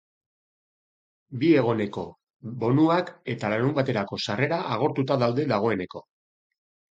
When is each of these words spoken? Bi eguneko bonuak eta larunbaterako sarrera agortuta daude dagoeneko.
Bi 1.43 1.51
eguneko 1.63 2.05
bonuak 2.63 3.11
eta 3.35 3.51
larunbaterako 3.53 4.19
sarrera 4.27 4.59
agortuta 4.79 5.19
daude 5.27 5.47
dagoeneko. 5.55 6.05